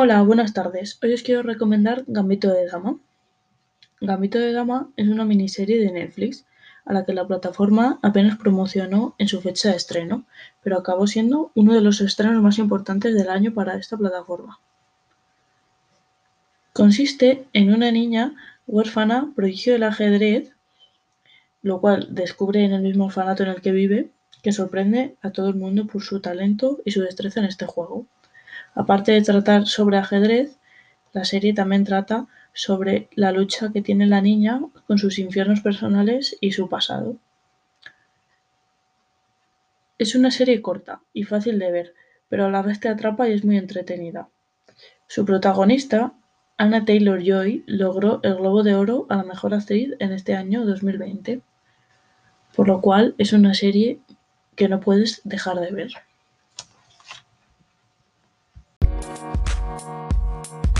Hola, 0.00 0.22
buenas 0.22 0.52
tardes. 0.52 0.96
Hoy 1.02 1.12
os 1.12 1.24
quiero 1.24 1.42
recomendar 1.42 2.04
Gambito 2.06 2.52
de 2.52 2.66
Dama. 2.66 3.00
Gambito 4.00 4.38
de 4.38 4.52
Dama 4.52 4.92
es 4.94 5.08
una 5.08 5.24
miniserie 5.24 5.80
de 5.80 5.90
Netflix 5.90 6.46
a 6.84 6.92
la 6.92 7.04
que 7.04 7.12
la 7.12 7.26
plataforma 7.26 7.98
apenas 8.00 8.38
promocionó 8.38 9.16
en 9.18 9.26
su 9.26 9.40
fecha 9.40 9.70
de 9.70 9.76
estreno, 9.76 10.24
pero 10.62 10.78
acabó 10.78 11.08
siendo 11.08 11.50
uno 11.56 11.74
de 11.74 11.80
los 11.80 12.00
estrenos 12.00 12.40
más 12.40 12.58
importantes 12.58 13.12
del 13.12 13.28
año 13.28 13.52
para 13.54 13.74
esta 13.74 13.96
plataforma. 13.96 14.60
Consiste 16.72 17.48
en 17.52 17.74
una 17.74 17.90
niña 17.90 18.36
huérfana 18.68 19.32
prodigio 19.34 19.72
del 19.72 19.82
ajedrez, 19.82 20.52
lo 21.60 21.80
cual 21.80 22.06
descubre 22.14 22.64
en 22.64 22.72
el 22.72 22.82
mismo 22.82 23.06
orfanato 23.06 23.42
en 23.42 23.48
el 23.48 23.62
que 23.62 23.72
vive, 23.72 24.12
que 24.44 24.52
sorprende 24.52 25.16
a 25.22 25.30
todo 25.30 25.48
el 25.48 25.56
mundo 25.56 25.88
por 25.88 26.04
su 26.04 26.20
talento 26.20 26.78
y 26.84 26.92
su 26.92 27.00
destreza 27.00 27.40
en 27.40 27.46
este 27.46 27.66
juego. 27.66 28.06
Aparte 28.74 29.12
de 29.12 29.22
tratar 29.22 29.66
sobre 29.66 29.98
ajedrez, 29.98 30.58
la 31.12 31.24
serie 31.24 31.54
también 31.54 31.84
trata 31.84 32.26
sobre 32.52 33.08
la 33.14 33.32
lucha 33.32 33.72
que 33.72 33.82
tiene 33.82 34.06
la 34.06 34.20
niña 34.20 34.60
con 34.86 34.98
sus 34.98 35.18
infiernos 35.18 35.60
personales 35.60 36.36
y 36.40 36.52
su 36.52 36.68
pasado. 36.68 37.16
Es 39.98 40.14
una 40.14 40.30
serie 40.30 40.62
corta 40.62 41.00
y 41.12 41.24
fácil 41.24 41.58
de 41.58 41.72
ver, 41.72 41.94
pero 42.28 42.46
a 42.46 42.50
la 42.50 42.62
vez 42.62 42.78
te 42.78 42.88
atrapa 42.88 43.28
y 43.28 43.32
es 43.32 43.44
muy 43.44 43.56
entretenida. 43.56 44.28
Su 45.06 45.24
protagonista, 45.24 46.12
Anna 46.56 46.84
Taylor-Joy, 46.84 47.64
logró 47.66 48.20
el 48.22 48.36
Globo 48.36 48.62
de 48.62 48.74
Oro 48.74 49.06
a 49.08 49.16
la 49.16 49.24
Mejor 49.24 49.54
Actriz 49.54 49.94
en 49.98 50.12
este 50.12 50.34
año 50.34 50.64
2020, 50.64 51.40
por 52.54 52.68
lo 52.68 52.80
cual 52.80 53.14
es 53.18 53.32
una 53.32 53.54
serie 53.54 54.00
que 54.54 54.68
no 54.68 54.80
puedes 54.80 55.20
dejar 55.24 55.58
de 55.60 55.70
ver. 55.70 55.90
Thank 59.08 60.76
you. 60.76 60.77